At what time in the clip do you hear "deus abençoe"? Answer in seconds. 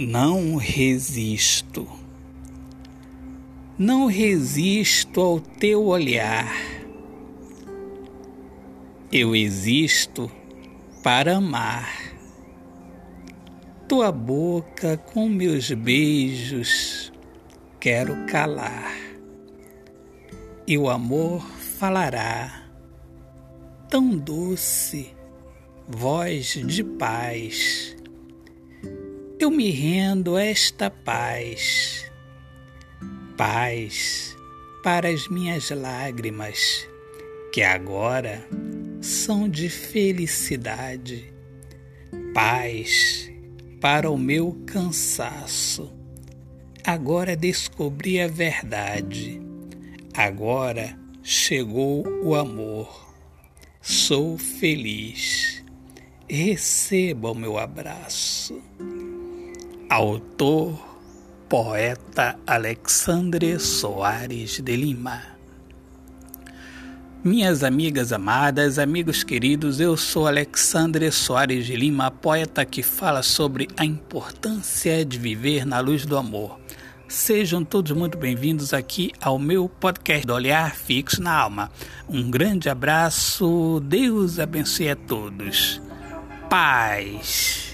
83.84-84.90